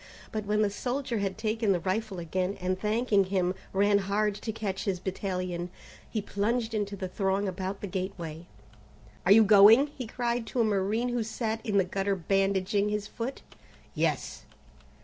But 0.31 0.45
when 0.47 0.63
the 0.63 0.71
soldier 0.71 1.19
had 1.19 1.37
taken 1.37 1.73
the 1.73 1.79
rifle 1.79 2.17
again, 2.17 2.57
and 2.59 2.79
thanking 2.81 3.25
him, 3.25 3.53
ran 3.71 3.99
hard 3.99 4.33
to 4.33 4.51
catch 4.51 4.85
his 4.85 4.99
battalion, 4.99 5.69
he 6.09 6.23
plunged 6.23 6.73
into 6.73 6.95
the 6.95 7.07
throng 7.07 7.47
about 7.47 7.81
the 7.81 7.85
gateway. 7.87 8.47
"Are 9.27 9.31
you 9.31 9.43
going?" 9.43 9.91
he 9.95 10.07
cried 10.07 10.47
to 10.47 10.59
a 10.59 10.63
marine 10.63 11.09
who 11.09 11.21
sat 11.21 11.63
in 11.63 11.77
the 11.77 11.83
gutter 11.83 12.15
bandaging 12.15 12.89
his 12.89 13.05
foot. 13.05 13.43
"Yes." 13.93 14.45